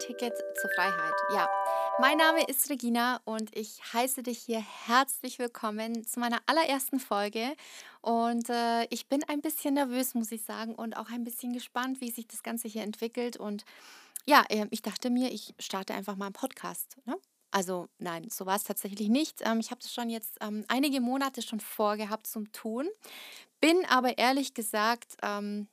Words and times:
Ticket 0.00 0.32
zur 0.60 0.70
Freiheit. 0.74 1.14
Ja, 1.34 1.48
mein 2.00 2.16
Name 2.16 2.44
ist 2.48 2.70
Regina 2.70 3.20
und 3.24 3.54
ich 3.54 3.80
heiße 3.92 4.22
dich 4.22 4.38
hier 4.38 4.64
herzlich 4.86 5.38
willkommen 5.38 6.06
zu 6.06 6.20
meiner 6.20 6.38
allerersten 6.46 6.98
Folge. 6.98 7.54
Und 8.00 8.48
äh, 8.48 8.84
ich 8.86 9.08
bin 9.08 9.22
ein 9.24 9.42
bisschen 9.42 9.74
nervös, 9.74 10.14
muss 10.14 10.32
ich 10.32 10.42
sagen, 10.42 10.74
und 10.74 10.96
auch 10.96 11.10
ein 11.10 11.22
bisschen 11.22 11.52
gespannt, 11.52 12.00
wie 12.00 12.10
sich 12.10 12.26
das 12.26 12.42
Ganze 12.42 12.66
hier 12.66 12.82
entwickelt. 12.82 13.36
Und 13.36 13.64
ja, 14.24 14.42
äh, 14.48 14.66
ich 14.70 14.80
dachte 14.80 15.10
mir, 15.10 15.30
ich 15.32 15.54
starte 15.58 15.92
einfach 15.92 16.16
mal 16.16 16.26
einen 16.26 16.32
Podcast. 16.32 16.96
Ne? 17.04 17.16
Also 17.50 17.88
nein, 17.98 18.28
so 18.30 18.46
war 18.46 18.56
es 18.56 18.64
tatsächlich 18.64 19.08
nicht. 19.10 19.42
Ähm, 19.44 19.60
ich 19.60 19.70
habe 19.70 19.82
das 19.82 19.92
schon 19.92 20.08
jetzt 20.08 20.38
ähm, 20.40 20.64
einige 20.68 21.02
Monate 21.02 21.42
schon 21.42 21.60
vorgehabt 21.60 22.26
zum 22.26 22.50
Tun, 22.52 22.88
bin 23.60 23.84
aber 23.86 24.16
ehrlich 24.16 24.54
gesagt 24.54 25.18
ähm, 25.22 25.68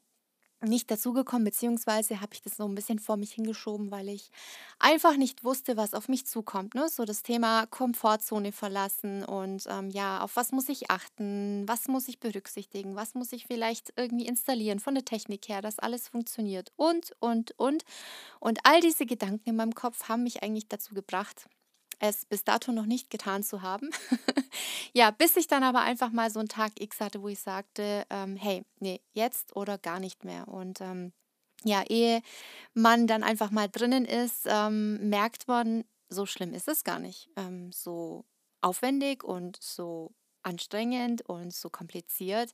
nicht 0.61 0.89
dazugekommen, 0.89 1.43
beziehungsweise 1.43 2.19
habe 2.21 2.33
ich 2.33 2.41
das 2.41 2.57
so 2.57 2.65
ein 2.65 2.75
bisschen 2.75 2.99
vor 2.99 3.17
mich 3.17 3.33
hingeschoben, 3.33 3.91
weil 3.91 4.09
ich 4.09 4.31
einfach 4.79 5.15
nicht 5.17 5.43
wusste, 5.43 5.77
was 5.77 5.93
auf 5.93 6.07
mich 6.07 6.25
zukommt. 6.25 6.73
Ne? 6.75 6.89
So 6.89 7.05
das 7.05 7.23
Thema 7.23 7.65
Komfortzone 7.67 8.51
verlassen 8.51 9.23
und 9.23 9.65
ähm, 9.69 9.89
ja, 9.89 10.21
auf 10.21 10.35
was 10.35 10.51
muss 10.51 10.69
ich 10.69 10.89
achten, 10.89 11.67
was 11.67 11.87
muss 11.87 12.07
ich 12.07 12.19
berücksichtigen, 12.19 12.95
was 12.95 13.13
muss 13.13 13.33
ich 13.33 13.45
vielleicht 13.45 13.93
irgendwie 13.95 14.25
installieren 14.25 14.79
von 14.79 14.95
der 14.95 15.05
Technik 15.05 15.47
her, 15.47 15.61
dass 15.61 15.79
alles 15.79 16.07
funktioniert 16.07 16.71
und, 16.75 17.15
und, 17.19 17.51
und. 17.57 17.83
Und 18.39 18.59
all 18.63 18.81
diese 18.81 19.05
Gedanken 19.05 19.49
in 19.49 19.55
meinem 19.55 19.75
Kopf 19.75 20.09
haben 20.09 20.23
mich 20.23 20.43
eigentlich 20.43 20.67
dazu 20.67 20.93
gebracht, 20.93 21.47
es 21.99 22.25
bis 22.25 22.43
dato 22.43 22.71
noch 22.71 22.85
nicht 22.85 23.09
getan 23.09 23.43
zu 23.43 23.61
haben. 23.61 23.89
ja, 24.93 25.11
bis 25.11 25.35
ich 25.35 25.47
dann 25.47 25.63
aber 25.63 25.81
einfach 25.81 26.11
mal 26.11 26.29
so 26.29 26.39
einen 26.39 26.49
Tag 26.49 26.79
X 26.79 26.99
hatte, 26.99 27.21
wo 27.21 27.27
ich 27.27 27.39
sagte, 27.39 28.05
ähm, 28.09 28.35
hey, 28.35 28.63
nee, 28.79 29.01
jetzt 29.13 29.55
oder 29.55 29.77
gar 29.77 29.99
nicht 29.99 30.23
mehr. 30.23 30.47
Und 30.47 30.81
ähm, 30.81 31.11
ja, 31.63 31.83
ehe 31.83 32.21
man 32.73 33.07
dann 33.07 33.23
einfach 33.23 33.51
mal 33.51 33.67
drinnen 33.67 34.05
ist, 34.05 34.45
ähm, 34.45 35.09
merkt 35.09 35.47
man, 35.47 35.83
so 36.09 36.25
schlimm 36.25 36.53
ist 36.53 36.67
es 36.67 36.83
gar 36.83 36.99
nicht. 36.99 37.29
Ähm, 37.35 37.71
so 37.71 38.25
aufwendig 38.61 39.23
und 39.23 39.57
so 39.61 40.13
anstrengend 40.43 41.23
und 41.27 41.53
so 41.53 41.69
kompliziert. 41.69 42.53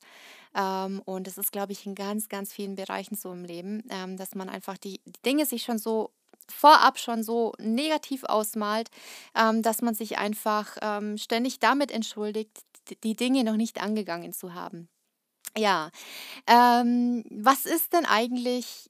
Ähm, 0.55 1.01
und 1.05 1.27
es 1.27 1.37
ist, 1.37 1.51
glaube 1.51 1.73
ich, 1.73 1.85
in 1.85 1.95
ganz, 1.95 2.27
ganz 2.29 2.51
vielen 2.51 2.75
Bereichen 2.75 3.15
so 3.15 3.31
im 3.31 3.45
Leben, 3.45 3.83
ähm, 3.89 4.17
dass 4.17 4.35
man 4.35 4.49
einfach 4.49 4.77
die, 4.77 5.01
die 5.05 5.21
Dinge 5.25 5.45
sich 5.45 5.63
schon 5.63 5.77
so 5.77 6.11
vorab 6.53 6.99
schon 6.99 7.23
so 7.23 7.53
negativ 7.59 8.23
ausmalt, 8.23 8.89
ähm, 9.35 9.61
dass 9.61 9.81
man 9.81 9.95
sich 9.95 10.17
einfach 10.17 10.77
ähm, 10.81 11.17
ständig 11.17 11.59
damit 11.59 11.91
entschuldigt, 11.91 12.59
die 13.03 13.15
Dinge 13.15 13.43
noch 13.43 13.55
nicht 13.55 13.81
angegangen 13.81 14.33
zu 14.33 14.53
haben. 14.53 14.89
Ja, 15.55 15.91
ähm, 16.47 17.23
was 17.29 17.65
ist 17.65 17.93
denn 17.93 18.05
eigentlich 18.05 18.89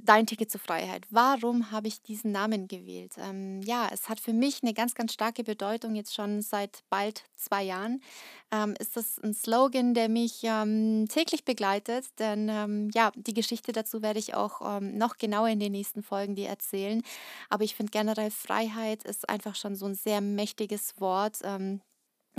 Dein 0.00 0.26
Ticket 0.26 0.50
zur 0.50 0.60
Freiheit. 0.60 1.06
Warum 1.10 1.72
habe 1.72 1.88
ich 1.88 2.00
diesen 2.00 2.30
Namen 2.30 2.68
gewählt? 2.68 3.14
Ähm, 3.18 3.60
ja, 3.62 3.88
es 3.92 4.08
hat 4.08 4.20
für 4.20 4.32
mich 4.32 4.62
eine 4.62 4.72
ganz, 4.72 4.94
ganz 4.94 5.12
starke 5.12 5.42
Bedeutung. 5.42 5.96
Jetzt 5.96 6.14
schon 6.14 6.40
seit 6.40 6.84
bald 6.88 7.24
zwei 7.34 7.64
Jahren 7.64 8.00
ähm, 8.52 8.74
ist 8.78 8.96
das 8.96 9.18
ein 9.18 9.34
Slogan, 9.34 9.94
der 9.94 10.08
mich 10.08 10.40
ähm, 10.44 11.06
täglich 11.08 11.44
begleitet. 11.44 12.06
Denn 12.20 12.48
ähm, 12.48 12.90
ja, 12.94 13.10
die 13.16 13.34
Geschichte 13.34 13.72
dazu 13.72 14.00
werde 14.00 14.20
ich 14.20 14.34
auch 14.34 14.60
ähm, 14.78 14.96
noch 14.96 15.16
genauer 15.18 15.48
in 15.48 15.58
den 15.58 15.72
nächsten 15.72 16.04
Folgen 16.04 16.36
dir 16.36 16.48
erzählen. 16.48 17.02
Aber 17.50 17.64
ich 17.64 17.74
finde 17.74 17.90
generell 17.90 18.30
Freiheit 18.30 19.02
ist 19.02 19.28
einfach 19.28 19.56
schon 19.56 19.74
so 19.74 19.86
ein 19.86 19.94
sehr 19.96 20.20
mächtiges 20.20 20.94
Wort. 21.00 21.40
Ähm, 21.42 21.80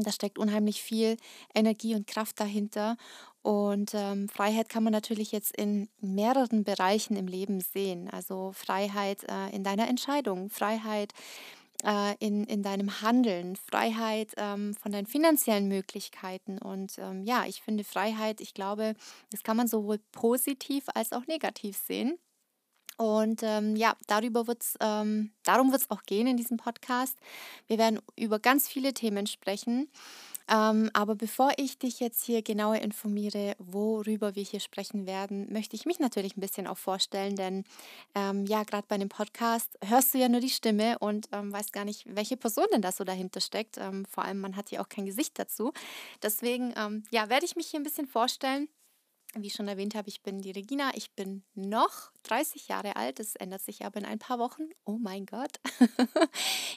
da 0.04 0.12
steckt 0.12 0.38
unheimlich 0.40 0.82
viel 0.82 1.18
Energie 1.54 1.96
und 1.96 2.08
Kraft 2.08 2.40
dahinter. 2.40 2.96
Und 3.42 3.92
ähm, 3.94 4.28
Freiheit 4.28 4.70
kann 4.70 4.84
man 4.84 4.92
natürlich 4.92 5.32
jetzt 5.32 5.56
in 5.56 5.88
mehreren 6.02 6.64
Bereichen 6.64 7.16
im 7.16 7.28
Leben 7.28 7.62
sehen. 7.62 8.10
Also 8.10 8.52
Freiheit 8.54 9.24
äh, 9.30 9.56
in 9.56 9.64
deiner 9.64 9.88
Entscheidung, 9.88 10.50
Freiheit 10.50 11.14
äh, 11.84 12.16
in, 12.20 12.44
in 12.44 12.64
deinem 12.64 13.02
Handeln, 13.02 13.56
Freiheit 13.56 14.34
ähm, 14.38 14.76
von 14.76 14.92
deinen 14.92 15.08
finanziellen 15.08 15.68
Möglichkeiten. 15.68 16.58
Und 16.58 16.98
ähm, 17.00 17.24
ja, 17.24 17.46
ich 17.46 17.62
finde 17.62 17.84
Freiheit, 17.84 18.42
ich 18.42 18.54
glaube, 18.54 18.96
das 19.32 19.44
kann 19.44 19.58
man 19.58 19.68
sowohl 19.68 20.00
positiv 20.12 20.86
als 20.94 21.14
auch 21.14 21.26
negativ 21.28 21.78
sehen. 21.78 22.18
Und 22.98 23.44
ähm, 23.44 23.78
ja, 23.78 23.96
darüber 24.08 24.48
wird's, 24.48 24.76
ähm, 24.82 25.32
darum 25.44 25.72
wird 25.72 25.84
es 25.84 25.90
auch 25.90 26.04
gehen 26.04 26.28
in 26.28 26.36
diesem 26.36 26.58
Podcast. 26.58 27.18
Wir 27.68 27.78
werden 27.78 28.02
über 28.18 28.40
ganz 28.40 28.68
viele 28.68 28.94
Themen 28.94 29.26
sprechen. 29.26 29.90
Ähm, 30.50 30.90
aber 30.94 31.16
bevor 31.16 31.52
ich 31.58 31.78
dich 31.78 32.00
jetzt 32.00 32.24
hier 32.24 32.42
genauer 32.42 32.78
informiere, 32.78 33.56
worüber 33.60 34.36
wir 34.36 34.44
hier 34.44 34.60
sprechen 34.60 35.06
werden, 35.06 35.52
möchte 35.52 35.76
ich 35.76 35.86
mich 35.86 36.00
natürlich 36.00 36.36
ein 36.36 36.42
bisschen 36.42 36.68
auch 36.68 36.78
vorstellen, 36.78 37.36
denn 37.36 37.64
ähm, 38.16 38.46
ja, 38.46 38.64
gerade 38.64 38.86
bei 38.88 38.96
einem 38.96 39.10
Podcast 39.10 39.78
hörst 39.86 40.14
du 40.14 40.18
ja 40.18 40.28
nur 40.28 40.42
die 40.42 40.50
Stimme 40.50 40.98
und 41.00 41.30
ähm, 41.32 41.54
weißt 41.54 41.72
gar 41.74 41.86
nicht, 41.86 42.04
welche 42.16 42.38
Person 42.38 42.66
denn 42.74 42.82
da 42.82 42.92
so 42.92 43.04
dahinter 43.04 43.42
steckt. 43.42 43.78
Ähm, 43.78 44.06
vor 44.06 44.26
allem, 44.26 44.40
man 44.40 44.56
hat 44.56 44.70
hier 44.70 44.82
auch 44.82 44.90
kein 44.90 45.06
Gesicht 45.06 45.38
dazu. 45.38 45.72
Deswegen, 46.24 46.74
ähm, 46.76 47.04
ja, 47.12 47.30
werde 47.30 47.46
ich 47.46 47.56
mich 47.56 47.68
hier 47.68 47.80
ein 47.80 47.84
bisschen 47.84 48.08
vorstellen 48.08 48.68
wie 49.36 49.50
schon 49.50 49.68
erwähnt 49.68 49.94
habe, 49.94 50.10
ich 50.10 50.24
bin 50.24 50.42
die 50.42 50.52
Regina. 50.52 50.92
Ich 50.96 51.12
bin 51.12 51.44
noch 51.54 52.12
30 52.24 52.68
Jahre 52.68 52.96
alt. 52.96 53.20
Das 53.20 53.36
ändert 53.36 53.62
sich 53.62 53.86
aber 53.86 54.00
in 54.00 54.06
ein 54.06 54.18
paar 54.18 54.40
Wochen. 54.40 54.64
Oh 54.86 54.98
mein 55.00 55.26
Gott. 55.26 55.60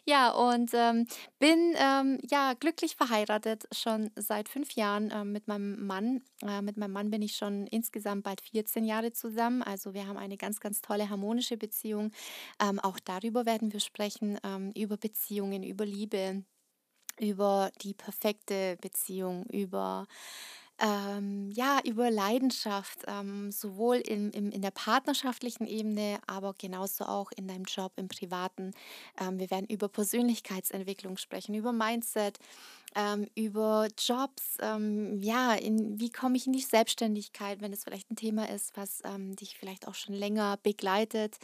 ja, 0.05 0.31
und 0.31 0.71
ähm, 0.75 1.07
bin 1.39 1.75
ähm, 1.77 2.19
ja 2.29 2.53
glücklich 2.53 2.97
verheiratet 2.97 3.65
schon 3.73 4.11
seit 4.17 4.49
fünf 4.49 4.73
Jahren 4.73 5.11
äh, 5.11 5.25
mit 5.25 5.49
meinem 5.49 5.87
Mann. 5.87 6.23
Äh, 6.43 6.61
mit 6.61 6.77
meinem 6.77 6.93
Mann 6.93 7.11
bin 7.11 7.23
ich 7.23 7.37
schon 7.37 7.67
insgesamt 7.69 8.25
bald 8.25 8.43
14 8.43 8.85
Jahre 8.85 9.13
zusammen. 9.13 9.63
Also 9.63 9.95
wir 9.95 10.07
haben 10.07 10.19
eine 10.19 10.37
ganz, 10.37 10.61
ganz 10.61 10.83
tolle 10.83 11.09
harmonische 11.09 11.57
Beziehung. 11.57 12.13
Ähm, 12.61 12.79
auch 12.81 12.99
darüber 13.01 13.47
werden 13.47 13.73
wir 13.73 13.81
sprechen, 13.81 14.39
ähm, 14.45 14.73
über 14.77 14.99
Beziehungen, 14.99 15.63
über 15.63 15.87
Liebe, 15.87 16.45
über 17.19 17.71
die 17.81 17.95
perfekte 17.95 18.77
Beziehung, 18.81 19.47
über 19.47 20.07
ähm, 20.79 21.51
ja, 21.53 21.81
über 21.85 22.11
Leidenschaft, 22.11 23.05
ähm, 23.07 23.53
sowohl 23.53 23.97
in, 23.97 24.31
in, 24.31 24.51
in 24.51 24.63
der 24.63 24.71
partnerschaftlichen 24.71 25.67
Ebene, 25.67 26.19
aber 26.27 26.55
genauso 26.59 27.05
auch 27.05 27.31
in 27.37 27.47
deinem 27.47 27.65
Job, 27.65 27.93
im 27.97 28.09
Privaten. 28.09 28.73
Ähm, 29.21 29.39
wir 29.39 29.51
werden 29.51 29.67
über 29.67 29.89
Persönlichkeitsentwicklung 29.89 31.19
sprechen, 31.19 31.55
über 31.55 31.73
Mindset, 31.73 32.39
ähm, 32.95 33.27
über 33.35 33.89
Jobs, 33.99 34.59
ähm, 34.61 35.23
ja, 35.23 35.55
in, 35.55 35.99
wie 36.01 36.11
komme 36.11 36.37
ich 36.37 36.47
in 36.47 36.53
die 36.53 36.61
Selbstständigkeit, 36.61 37.61
wenn 37.61 37.73
es 37.73 37.85
vielleicht 37.85 38.11
ein 38.11 38.17
Thema 38.17 38.49
ist, 38.49 38.77
was 38.77 39.03
ähm, 39.05 39.37
dich 39.37 39.57
vielleicht 39.57 39.87
auch 39.89 39.95
schon 39.95 40.15
länger 40.15 40.59
begleitet. 40.63 41.37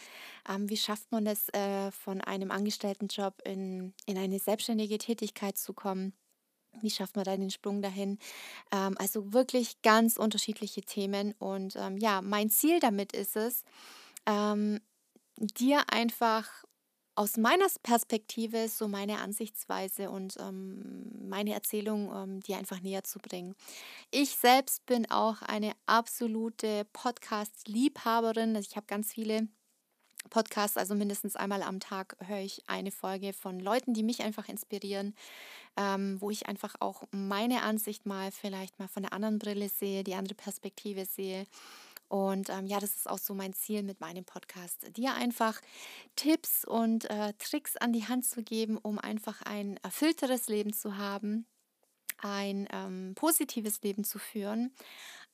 Wie 0.58 0.76
schafft 0.76 1.12
man 1.12 1.26
es, 1.26 1.48
äh, 1.50 1.90
von 1.90 2.20
einem 2.22 2.50
Angestelltenjob 2.50 3.42
in, 3.44 3.92
in 4.06 4.16
eine 4.16 4.38
selbstständige 4.38 4.98
Tätigkeit 4.98 5.58
zu 5.58 5.74
kommen? 5.74 6.14
Wie 6.80 6.90
schafft 6.90 7.16
man 7.16 7.24
da 7.24 7.36
den 7.36 7.50
Sprung 7.50 7.82
dahin? 7.82 8.18
Ähm, 8.72 8.96
also 8.98 9.32
wirklich 9.32 9.82
ganz 9.82 10.16
unterschiedliche 10.16 10.82
Themen. 10.82 11.34
Und 11.38 11.76
ähm, 11.76 11.96
ja, 11.98 12.22
mein 12.22 12.50
Ziel 12.50 12.80
damit 12.80 13.12
ist 13.12 13.36
es, 13.36 13.64
ähm, 14.26 14.80
dir 15.36 15.84
einfach 15.90 16.48
aus 17.18 17.36
meiner 17.36 17.66
Perspektive 17.82 18.68
so 18.68 18.86
meine 18.86 19.18
Ansichtsweise 19.18 20.08
und 20.08 20.36
ähm, 20.38 21.28
meine 21.28 21.52
Erzählung 21.52 22.12
ähm, 22.14 22.40
dir 22.40 22.58
einfach 22.58 22.80
näher 22.80 23.02
zu 23.02 23.18
bringen. 23.18 23.56
Ich 24.12 24.36
selbst 24.36 24.86
bin 24.86 25.10
auch 25.10 25.42
eine 25.42 25.72
absolute 25.86 26.86
Podcast-Liebhaberin. 26.92 28.54
Also 28.54 28.68
ich 28.70 28.76
habe 28.76 28.86
ganz 28.86 29.12
viele 29.12 29.48
Podcasts, 30.28 30.76
also 30.76 30.94
mindestens 30.94 31.36
einmal 31.36 31.62
am 31.62 31.80
Tag 31.80 32.16
höre 32.26 32.40
ich 32.40 32.62
eine 32.68 32.90
Folge 32.90 33.32
von 33.32 33.60
Leuten, 33.60 33.94
die 33.94 34.02
mich 34.02 34.22
einfach 34.22 34.48
inspirieren, 34.48 35.14
ähm, 35.76 36.20
wo 36.20 36.30
ich 36.30 36.46
einfach 36.46 36.74
auch 36.80 37.04
meine 37.10 37.62
Ansicht 37.62 38.06
mal 38.06 38.30
vielleicht 38.32 38.78
mal 38.78 38.88
von 38.88 39.02
der 39.02 39.12
anderen 39.12 39.38
Brille 39.38 39.68
sehe, 39.68 40.04
die 40.04 40.14
andere 40.14 40.34
Perspektive 40.34 41.04
sehe. 41.04 41.46
Und 42.08 42.48
ähm, 42.48 42.66
ja, 42.66 42.80
das 42.80 42.96
ist 42.96 43.08
auch 43.08 43.18
so 43.18 43.34
mein 43.34 43.52
Ziel 43.52 43.82
mit 43.82 44.00
meinem 44.00 44.24
Podcast, 44.24 44.96
dir 44.96 45.14
einfach 45.14 45.60
Tipps 46.16 46.64
und 46.64 47.08
äh, 47.10 47.34
Tricks 47.38 47.76
an 47.76 47.92
die 47.92 48.08
Hand 48.08 48.24
zu 48.24 48.42
geben, 48.42 48.78
um 48.78 48.98
einfach 48.98 49.42
ein 49.42 49.78
erfüllteres 49.82 50.48
Leben 50.48 50.72
zu 50.72 50.96
haben, 50.96 51.46
ein 52.18 52.66
ähm, 52.72 53.12
positives 53.14 53.82
Leben 53.82 54.04
zu 54.04 54.18
führen, 54.18 54.72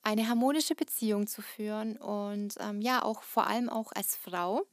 eine 0.04 0.28
harmonische 0.28 0.74
Beziehung 0.74 1.26
zu 1.26 1.42
führen 1.42 1.96
und 1.96 2.54
ähm, 2.60 2.80
ja, 2.80 3.02
auch 3.02 3.22
vor 3.22 3.46
allem 3.46 3.68
auch 3.68 3.90
als 3.92 4.14
Frau. 4.14 4.66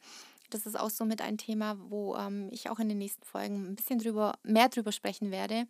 Das 0.49 0.65
ist 0.65 0.77
auch 0.77 0.89
so 0.89 1.05
mit 1.05 1.21
ein 1.21 1.37
Thema, 1.37 1.77
wo 1.89 2.15
ähm, 2.17 2.49
ich 2.51 2.69
auch 2.69 2.79
in 2.79 2.89
den 2.89 2.97
nächsten 2.97 3.23
Folgen 3.23 3.71
ein 3.71 3.75
bisschen 3.75 3.99
drüber, 3.99 4.33
mehr 4.43 4.67
drüber 4.67 4.91
sprechen 4.91 5.31
werde. 5.31 5.65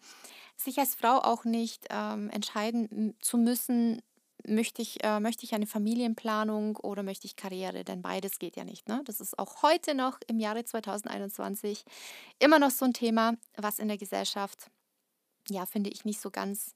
Sich 0.57 0.79
als 0.79 0.95
Frau 0.95 1.19
auch 1.19 1.45
nicht 1.45 1.85
ähm, 1.91 2.29
entscheiden 2.31 3.15
zu 3.21 3.37
müssen, 3.37 4.01
möchte 4.45 4.81
ich, 4.81 5.03
äh, 5.03 5.19
möchte 5.19 5.45
ich 5.45 5.53
eine 5.53 5.67
Familienplanung 5.67 6.77
oder 6.77 7.03
möchte 7.03 7.27
ich 7.27 7.35
Karriere? 7.35 7.83
Denn 7.83 8.01
beides 8.01 8.39
geht 8.39 8.55
ja 8.55 8.63
nicht. 8.63 8.87
Ne? 8.87 9.01
Das 9.05 9.21
ist 9.21 9.37
auch 9.37 9.61
heute 9.61 9.93
noch 9.93 10.19
im 10.27 10.39
Jahre 10.39 10.65
2021 10.65 11.85
immer 12.39 12.57
noch 12.57 12.71
so 12.71 12.85
ein 12.85 12.93
Thema, 12.93 13.35
was 13.55 13.77
in 13.77 13.87
der 13.87 13.97
Gesellschaft, 13.97 14.71
ja, 15.49 15.67
finde 15.67 15.91
ich, 15.91 16.05
nicht 16.05 16.19
so 16.19 16.31
ganz 16.31 16.75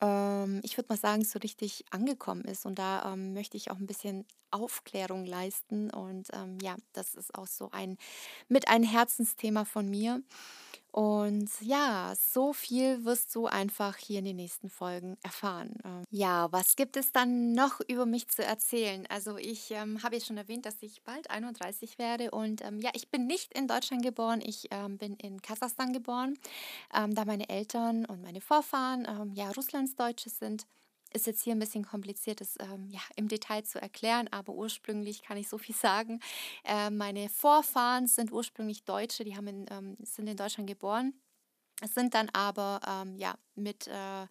ähm, 0.00 0.60
ich 0.64 0.76
würde 0.76 0.88
mal 0.90 0.96
sagen, 0.98 1.24
so 1.24 1.38
richtig 1.38 1.84
angekommen 1.90 2.44
ist. 2.44 2.66
Und 2.66 2.78
da 2.78 3.12
ähm, 3.12 3.32
möchte 3.34 3.56
ich 3.56 3.70
auch 3.70 3.78
ein 3.78 3.86
bisschen 3.86 4.26
Aufklärung 4.50 5.26
leisten. 5.26 5.90
Und 5.90 6.28
ähm, 6.32 6.58
ja, 6.62 6.76
das 6.92 7.14
ist 7.14 7.34
auch 7.34 7.46
so 7.46 7.70
ein 7.72 7.96
mit 8.48 8.68
ein 8.68 8.82
Herzensthema 8.82 9.64
von 9.64 9.88
mir. 9.88 10.22
Und 10.92 11.48
ja, 11.60 12.14
so 12.16 12.52
viel 12.52 13.04
wirst 13.04 13.34
du 13.36 13.46
einfach 13.46 13.96
hier 13.96 14.18
in 14.18 14.24
den 14.24 14.36
nächsten 14.36 14.68
Folgen 14.68 15.16
erfahren. 15.22 15.74
Ähm, 15.84 16.04
ja, 16.10 16.50
was 16.50 16.74
gibt 16.74 16.96
es 16.96 17.12
dann 17.12 17.52
noch 17.52 17.80
über 17.86 18.06
mich 18.06 18.28
zu 18.28 18.44
erzählen? 18.44 19.06
Also 19.08 19.36
ich 19.36 19.70
ähm, 19.70 20.02
habe 20.02 20.16
ja 20.16 20.24
schon 20.24 20.36
erwähnt, 20.36 20.66
dass 20.66 20.82
ich 20.82 21.02
bald 21.02 21.30
31 21.30 21.98
werde 21.98 22.32
und 22.32 22.64
ähm, 22.64 22.80
ja, 22.80 22.90
ich 22.94 23.08
bin 23.08 23.26
nicht 23.28 23.56
in 23.56 23.68
Deutschland 23.68 24.02
geboren, 24.02 24.40
ich 24.44 24.66
ähm, 24.72 24.98
bin 24.98 25.14
in 25.14 25.40
Kasachstan 25.40 25.92
geboren, 25.92 26.36
ähm, 26.92 27.14
da 27.14 27.24
meine 27.24 27.48
Eltern 27.48 28.04
und 28.04 28.22
meine 28.22 28.40
Vorfahren 28.40 29.06
ähm, 29.08 29.32
ja 29.34 29.50
Russlandsdeutsche 29.50 30.30
sind 30.30 30.66
ist 31.12 31.26
jetzt 31.26 31.42
hier 31.42 31.54
ein 31.54 31.58
bisschen 31.58 31.84
kompliziert, 31.84 32.40
das 32.40 32.56
ähm, 32.60 32.88
ja, 32.90 33.00
im 33.16 33.28
Detail 33.28 33.62
zu 33.64 33.80
erklären, 33.80 34.28
aber 34.30 34.52
ursprünglich 34.52 35.22
kann 35.22 35.36
ich 35.36 35.48
so 35.48 35.58
viel 35.58 35.74
sagen. 35.74 36.20
Äh, 36.64 36.90
meine 36.90 37.28
Vorfahren 37.28 38.06
sind 38.06 38.32
ursprünglich 38.32 38.84
Deutsche, 38.84 39.24
die 39.24 39.36
haben 39.36 39.46
in, 39.48 39.66
ähm, 39.70 39.96
sind 40.02 40.26
in 40.28 40.36
Deutschland 40.36 40.68
geboren, 40.68 41.14
sind 41.94 42.14
dann 42.14 42.28
aber 42.30 42.80
ähm, 42.86 43.16
ja, 43.16 43.34
mit 43.54 43.88
äh, 43.88 44.26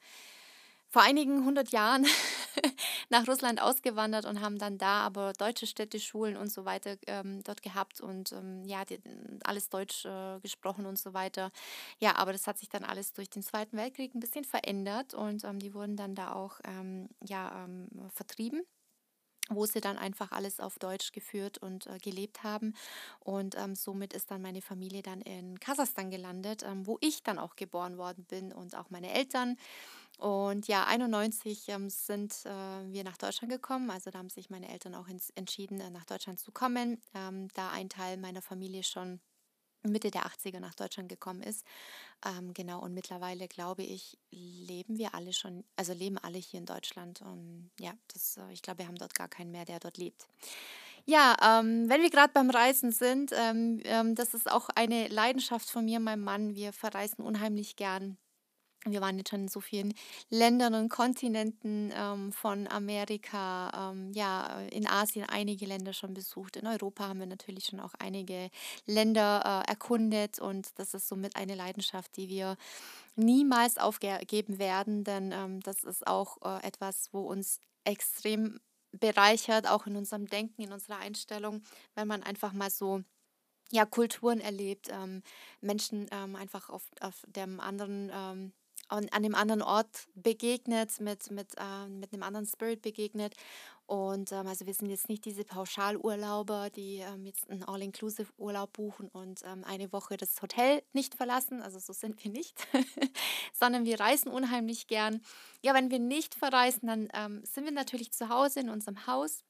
vor 0.88 1.04
einigen 1.04 1.46
hundert 1.46 1.72
Jahren 1.72 2.06
nach 3.10 3.28
Russland 3.28 3.62
ausgewandert 3.62 4.26
und 4.26 4.42
haben 4.42 4.58
dann 4.58 4.78
da 4.78 5.02
aber 5.02 5.34
deutsche 5.34 5.68
Städte, 5.68 6.00
Schulen 6.00 6.38
und 6.38 6.52
so 6.52 6.66
weiter 6.66 6.98
ähm, 7.08 7.42
dort 7.44 7.62
gehabt 7.62 8.02
und 8.02 8.32
ähm, 8.32 8.64
ja, 8.66 8.86
die, 8.86 9.00
alles 9.44 9.70
Deutsch 9.70 10.06
äh, 10.06 10.40
gesprochen 10.42 10.86
und 10.86 10.98
so 10.98 11.14
weiter. 11.14 11.52
Ja, 12.00 12.16
aber 12.16 12.32
das 12.34 12.48
hat 12.48 12.58
sich 12.58 12.70
dann 12.70 12.84
alles 12.84 13.14
durch 13.14 13.30
den 13.30 13.44
Zweiten 13.44 13.78
Weltkrieg 13.78 14.16
ein 14.16 14.20
bisschen 14.20 14.46
verändert 14.46 15.14
und 15.14 15.44
ähm, 15.44 15.60
die 15.60 15.74
wurden 15.74 15.96
dann 15.96 16.16
da 16.16 16.34
auch 16.34 16.60
ähm, 16.66 17.10
ja, 17.24 17.66
ähm, 17.66 17.88
vertrieben 18.14 18.64
wo 19.50 19.66
sie 19.66 19.82
dann 19.82 19.98
einfach 19.98 20.32
alles 20.32 20.60
auf 20.60 20.80
Deutsch 20.80 21.12
geführt 21.12 21.58
und 21.58 21.88
äh, 21.88 21.98
gelebt 22.00 22.44
haben. 22.44 22.74
Und 23.20 23.56
ähm, 23.58 23.76
somit 23.76 24.14
ist 24.14 24.32
dann 24.32 24.42
meine 24.42 24.62
Familie 24.62 25.02
dann 25.02 25.22
in 25.22 25.60
Kasachstan 25.60 26.10
gelandet, 26.12 26.64
ähm, 26.64 26.86
wo 26.88 26.98
ich 27.02 27.24
dann 27.24 27.40
auch 27.40 27.56
geboren 27.56 27.98
worden 27.98 28.26
bin 28.26 28.52
und 28.54 28.76
auch 28.76 28.90
meine 28.90 29.12
Eltern. 29.12 29.58
Und 30.18 30.68
ja, 30.68 30.86
91 30.86 31.70
ähm, 31.70 31.90
sind 31.90 32.46
äh, 32.46 32.50
wir 32.50 33.04
nach 33.06 33.18
Deutschland 33.18 33.52
gekommen. 33.52 33.90
Also 33.90 34.12
da 34.12 34.20
haben 34.20 34.30
sich 34.30 34.50
meine 34.50 34.70
Eltern 34.70 34.94
auch 34.96 35.08
ins, 35.08 35.30
entschieden, 35.32 35.80
äh, 35.80 35.90
nach 35.90 36.06
Deutschland 36.06 36.40
zu 36.40 36.52
kommen, 36.52 37.02
ähm, 37.14 37.48
da 37.54 37.72
ein 37.72 37.88
Teil 37.90 38.18
meiner 38.18 38.42
Familie 38.42 38.84
schon 38.84 39.22
Mitte 39.84 40.12
der 40.12 40.26
80er 40.26 40.60
nach 40.60 40.76
Deutschland 40.76 41.10
gekommen 41.10 41.42
ist. 41.42 41.66
Ähm, 42.26 42.54
genau, 42.54 42.82
und 42.82 42.94
mittlerweile 42.94 43.48
glaube 43.48 43.84
ich, 43.84 44.18
leben 44.32 44.98
wir 44.98 45.16
alle 45.16 45.34
schon, 45.34 45.64
also 45.76 45.94
leben 45.94 46.18
alle 46.18 46.38
hier 46.38 46.60
in 46.60 46.66
Deutschland. 46.66 47.22
Und 47.22 47.72
ja, 47.80 47.94
das, 48.14 48.38
äh, 48.38 48.52
ich 48.52 48.62
glaube, 48.62 48.80
wir 48.80 48.88
haben 48.88 48.98
dort 48.98 49.16
gar 49.16 49.28
keinen 49.28 49.52
mehr, 49.52 49.66
der 49.66 49.80
dort 49.80 49.98
lebt. 49.98 50.28
Ja, 51.06 51.36
ähm, 51.42 51.90
wenn 51.90 52.02
wir 52.02 52.10
gerade 52.10 52.34
beim 52.34 52.50
Reisen 52.50 52.92
sind, 52.92 53.32
ähm, 53.34 53.82
ähm, 53.86 54.16
das 54.16 54.34
ist 54.34 54.52
auch 54.52 54.70
eine 54.76 55.08
Leidenschaft 55.08 55.70
von 55.70 55.86
mir, 55.86 56.00
meinem 56.00 56.24
Mann. 56.24 56.56
Wir 56.56 56.74
verreisen 56.74 57.24
unheimlich 57.24 57.76
gern. 57.76 58.18
Wir 58.86 59.02
waren 59.02 59.18
jetzt 59.18 59.30
schon 59.32 59.42
in 59.42 59.48
so 59.50 59.60
vielen 59.60 59.94
Ländern 60.30 60.74
und 60.74 60.88
Kontinenten 60.88 61.92
ähm, 61.94 62.32
von 62.32 62.66
Amerika, 62.68 63.92
ähm, 63.92 64.14
ja, 64.14 64.62
in 64.72 64.88
Asien 64.88 65.26
einige 65.28 65.66
Länder 65.66 65.92
schon 65.92 66.14
besucht. 66.14 66.56
In 66.56 66.66
Europa 66.66 67.08
haben 67.10 67.20
wir 67.20 67.26
natürlich 67.26 67.66
schon 67.66 67.82
auch 67.82 67.94
einige 68.00 68.50
Länder 68.86 69.64
äh, 69.66 69.70
erkundet 69.70 70.40
und 70.40 70.80
das 70.80 70.94
ist 70.94 71.10
somit 71.10 71.36
eine 71.36 71.56
Leidenschaft, 71.56 72.16
die 72.16 72.30
wir 72.30 72.56
niemals 73.18 73.78
aufgeben 73.78 74.60
werden, 74.60 75.04
denn 75.04 75.34
ähm, 75.34 75.60
das 75.62 75.84
ist 75.84 76.08
auch 76.08 76.38
äh, 76.42 76.66
etwas, 76.66 77.10
wo 77.12 77.22
uns 77.22 77.60
extrem 77.84 78.60
bereichert, 78.92 79.68
auch 79.68 79.88
in 79.88 79.98
unserem 79.98 80.26
Denken, 80.28 80.62
in 80.62 80.72
unserer 80.72 80.98
Einstellung, 80.98 81.64
wenn 81.96 82.08
man 82.08 82.24
einfach 82.24 82.54
mal 82.54 82.70
so 82.70 83.04
ja, 83.72 83.86
Kulturen 83.86 84.40
erlebt, 84.40 84.88
ähm, 84.90 85.22
Menschen 85.62 86.08
ähm, 86.12 86.36
einfach 86.36 86.70
auf, 86.70 86.84
auf 87.02 87.24
dem 87.28 87.60
anderen 87.60 88.10
ähm, 88.14 88.54
an, 88.90 89.24
dem 89.24 89.36
anderen 89.36 89.62
Ort 89.62 90.08
begegnet, 90.16 91.00
mit, 91.00 91.32
mit, 91.32 91.56
äh, 91.58 91.88
mit 91.88 92.14
einem 92.14 92.24
anderen 92.24 92.46
Spirit 92.46 92.82
begegnet. 92.82 93.36
Und 93.86 94.32
ähm, 94.32 94.46
also 94.46 94.68
wir 94.68 94.74
sind 94.76 94.90
jetzt 94.90 95.10
nicht 95.10 95.26
diese 95.26 95.44
Pauschalurlauber, 95.44 96.70
die 96.70 96.98
ähm, 96.98 97.26
jetzt 97.26 97.50
einen 97.50 97.64
All-Inclusive-Urlaub 97.64 98.74
buchen 98.74 99.08
und 99.10 99.42
ähm, 99.46 99.64
eine 99.64 99.92
Woche 99.92 100.16
das 100.16 100.40
Hotel 100.42 100.84
nicht 100.94 101.16
verlassen. 101.16 101.64
Also 101.64 101.80
so 101.80 101.94
sind 101.94 102.24
wir 102.24 102.30
nicht, 102.30 102.68
sondern 103.54 103.86
wir 103.86 104.00
reisen 104.00 104.32
unheimlich 104.32 104.86
gern. 104.86 105.22
Ja, 105.64 105.74
wenn 105.74 105.90
wir 105.90 105.98
nicht 105.98 106.36
verreisen, 106.36 106.88
dann 106.88 107.10
ähm, 107.14 107.42
sind 107.46 107.66
wir 107.66 107.72
natürlich 107.72 108.12
zu 108.12 108.30
Hause 108.30 108.60
in 108.60 108.70
unserem 108.70 109.08
Haus 109.08 109.44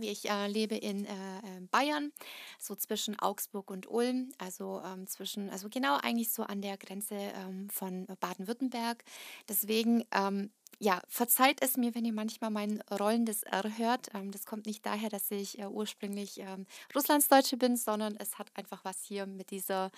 ich 0.00 0.28
äh, 0.30 0.46
lebe 0.46 0.76
in 0.76 1.04
äh, 1.04 1.10
ähm, 1.44 1.68
Bayern, 1.68 2.12
so 2.58 2.74
zwischen 2.74 3.18
Augsburg 3.18 3.70
und 3.70 3.86
Ulm, 3.88 4.32
also 4.38 4.82
ähm, 4.84 5.06
zwischen, 5.06 5.50
also 5.50 5.68
genau 5.68 5.96
eigentlich 6.02 6.32
so 6.32 6.42
an 6.42 6.62
der 6.62 6.76
Grenze 6.76 7.14
ähm, 7.14 7.68
von 7.70 8.06
Baden-Württemberg. 8.20 9.04
Deswegen, 9.48 10.04
ähm, 10.12 10.50
ja, 10.78 11.00
verzeiht 11.08 11.62
es 11.62 11.76
mir, 11.76 11.94
wenn 11.94 12.04
ihr 12.04 12.12
manchmal 12.12 12.50
mein 12.50 12.82
rollendes 12.90 13.42
R 13.44 13.78
hört. 13.78 14.08
Ähm, 14.14 14.30
das 14.30 14.46
kommt 14.46 14.66
nicht 14.66 14.84
daher, 14.84 15.10
dass 15.10 15.30
ich 15.30 15.58
äh, 15.58 15.66
ursprünglich 15.66 16.38
ähm, 16.38 16.66
Russlandsdeutsche 16.94 17.56
bin, 17.56 17.76
sondern 17.76 18.16
es 18.16 18.38
hat 18.38 18.50
einfach 18.54 18.84
was 18.84 19.02
hier 19.02 19.26
mit 19.26 19.50
dieser 19.50 19.90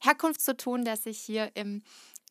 Herkunft 0.00 0.40
zu 0.40 0.56
tun, 0.56 0.84
dass 0.84 1.06
ich 1.06 1.18
hier 1.18 1.50
im 1.54 1.82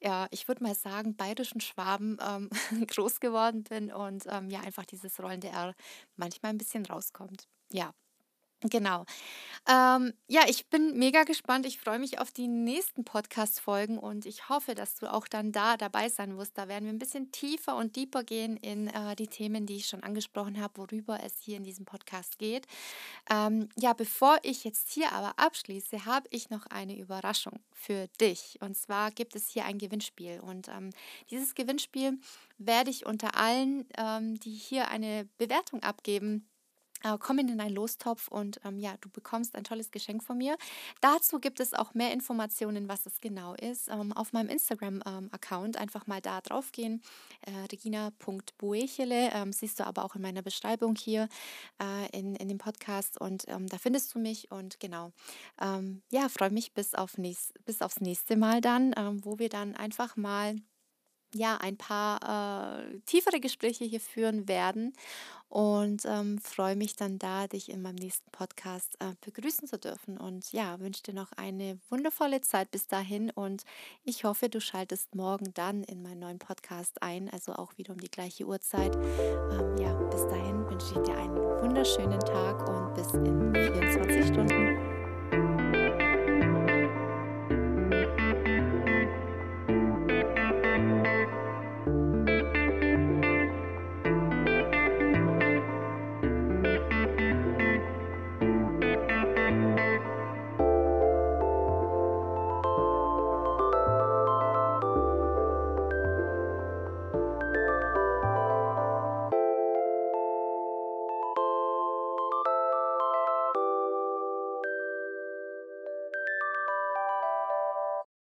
ja, 0.03 0.27
ich 0.31 0.47
würde 0.47 0.63
mal 0.63 0.75
sagen, 0.75 1.15
bayerischen 1.15 1.61
Schwaben 1.61 2.17
ähm, 2.21 2.49
groß 2.87 3.19
geworden 3.19 3.63
bin 3.63 3.91
und 3.91 4.25
ähm, 4.27 4.49
ja, 4.49 4.61
einfach 4.61 4.85
dieses 4.85 5.19
rollende 5.21 5.47
R 5.49 5.73
manchmal 6.15 6.51
ein 6.53 6.57
bisschen 6.57 6.85
rauskommt. 6.85 7.47
Ja. 7.71 7.93
Genau. 8.63 9.05
Ähm, 9.67 10.13
ja, 10.27 10.41
ich 10.47 10.67
bin 10.67 10.97
mega 10.97 11.23
gespannt. 11.23 11.65
Ich 11.65 11.79
freue 11.79 11.99
mich 11.99 12.19
auf 12.19 12.31
die 12.31 12.47
nächsten 12.47 13.05
Podcast-Folgen 13.05 13.97
und 13.97 14.25
ich 14.25 14.49
hoffe, 14.49 14.75
dass 14.75 14.95
du 14.95 15.11
auch 15.11 15.27
dann 15.27 15.53
da 15.53 15.77
dabei 15.77 16.09
sein 16.09 16.37
wirst. 16.37 16.57
Da 16.57 16.67
werden 16.67 16.85
wir 16.85 16.93
ein 16.93 16.99
bisschen 16.99 17.31
tiefer 17.31 17.77
und 17.77 17.95
deeper 17.95 18.23
gehen 18.23 18.57
in 18.57 18.87
äh, 18.87 19.15
die 19.15 19.27
Themen, 19.27 19.65
die 19.65 19.77
ich 19.77 19.87
schon 19.87 20.03
angesprochen 20.03 20.61
habe, 20.61 20.73
worüber 20.77 21.19
es 21.23 21.39
hier 21.39 21.55
in 21.55 21.63
diesem 21.63 21.85
Podcast 21.85 22.39
geht. 22.39 22.67
Ähm, 23.29 23.69
ja, 23.77 23.93
bevor 23.93 24.37
ich 24.43 24.65
jetzt 24.65 24.91
hier 24.91 25.13
aber 25.13 25.39
abschließe, 25.39 26.05
habe 26.05 26.27
ich 26.31 26.49
noch 26.49 26.65
eine 26.67 26.97
Überraschung 26.97 27.61
für 27.71 28.07
dich. 28.19 28.57
Und 28.61 28.75
zwar 28.75 29.11
gibt 29.11 29.35
es 29.35 29.47
hier 29.47 29.63
ein 29.63 29.77
Gewinnspiel. 29.77 30.41
Und 30.41 30.67
ähm, 30.67 30.89
dieses 31.31 31.55
Gewinnspiel 31.55 32.19
werde 32.57 32.89
ich 32.89 33.05
unter 33.05 33.37
allen, 33.37 33.87
ähm, 33.97 34.39
die 34.39 34.55
hier 34.55 34.89
eine 34.89 35.27
Bewertung 35.37 35.81
abgeben, 35.83 36.49
äh, 37.03 37.17
kommen 37.17 37.47
in 37.47 37.59
einen 37.59 37.75
Lostopf 37.75 38.27
und 38.27 38.59
ähm, 38.63 38.79
ja, 38.79 38.95
du 39.01 39.09
bekommst 39.09 39.55
ein 39.55 39.63
tolles 39.63 39.91
Geschenk 39.91 40.23
von 40.23 40.37
mir. 40.37 40.57
Dazu 41.01 41.39
gibt 41.39 41.59
es 41.59 41.73
auch 41.73 41.93
mehr 41.93 42.11
Informationen, 42.11 42.87
was 42.87 43.05
es 43.05 43.21
genau 43.21 43.53
ist, 43.55 43.89
ähm, 43.89 44.13
auf 44.13 44.33
meinem 44.33 44.49
Instagram-Account. 44.49 45.75
Ähm, 45.75 45.81
einfach 45.81 46.07
mal 46.07 46.21
da 46.21 46.41
drauf 46.41 46.71
gehen, 46.71 47.01
äh, 47.41 47.51
regina.buechele, 47.71 49.31
ähm, 49.33 49.51
siehst 49.53 49.79
du 49.79 49.85
aber 49.85 50.05
auch 50.05 50.15
in 50.15 50.21
meiner 50.21 50.41
Beschreibung 50.41 50.95
hier 50.95 51.27
äh, 51.81 52.17
in, 52.17 52.35
in 52.35 52.47
dem 52.47 52.57
Podcast 52.57 53.19
und 53.19 53.45
ähm, 53.47 53.67
da 53.67 53.77
findest 53.77 54.13
du 54.15 54.19
mich 54.19 54.51
und 54.51 54.79
genau, 54.79 55.11
ähm, 55.61 56.01
ja, 56.11 56.29
freue 56.29 56.51
mich 56.51 56.73
bis, 56.73 56.95
auf 56.95 57.17
nächst, 57.17 57.53
bis 57.65 57.81
aufs 57.81 57.99
nächste 57.99 58.35
Mal 58.37 58.61
dann, 58.61 58.93
wo 59.23 59.39
wir 59.39 59.49
dann 59.49 59.75
einfach 59.75 60.15
mal 60.15 60.55
ja, 61.33 61.57
ein 61.57 61.77
paar 61.77 62.79
äh, 62.79 62.99
tiefere 63.05 63.39
Gespräche 63.39 63.85
hier 63.85 63.99
führen 63.99 64.47
werden 64.47 64.93
und 65.53 66.03
ähm, 66.05 66.39
freue 66.39 66.75
mich 66.75 66.95
dann 66.95 67.19
da, 67.19 67.45
dich 67.45 67.69
in 67.69 67.83
meinem 67.83 67.97
nächsten 67.97 68.27
Podcast 68.31 68.95
äh, 68.99 69.13
begrüßen 69.23 69.67
zu 69.67 69.77
dürfen. 69.77 70.17
Und 70.17 70.51
ja, 70.51 70.79
wünsche 70.79 71.03
dir 71.03 71.13
noch 71.13 71.31
eine 71.33 71.77
wundervolle 71.91 72.41
Zeit 72.41 72.71
bis 72.71 72.87
dahin 72.87 73.29
und 73.29 73.63
ich 74.03 74.23
hoffe, 74.23 74.49
du 74.49 74.59
schaltest 74.59 75.13
morgen 75.13 75.53
dann 75.53 75.83
in 75.83 76.01
meinen 76.01 76.21
neuen 76.21 76.39
Podcast 76.39 77.03
ein, 77.03 77.29
also 77.29 77.53
auch 77.53 77.77
wieder 77.77 77.93
um 77.93 77.99
die 77.99 78.09
gleiche 78.09 78.45
Uhrzeit. 78.45 78.95
Ähm, 78.95 79.77
ja, 79.77 79.93
bis 80.09 80.25
dahin 80.25 80.67
wünsche 80.67 80.87
ich 80.87 81.05
dir 81.05 81.17
einen 81.17 81.35
wunderschönen 81.35 82.19
Tag 82.21 82.67
und 82.67 82.95
bis 82.95 83.13
in 83.13 83.53
24 83.53 83.91
Stunden. 83.91 83.92